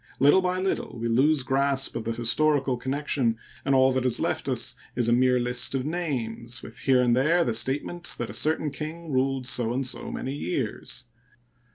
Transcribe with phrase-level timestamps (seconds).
[0.17, 4.49] Little by little we lose grasp of the historical connection, and all that is left
[4.49, 8.33] us is a mere list of names, with here and there the statement that a
[8.33, 11.03] certain king ruled so and so many years.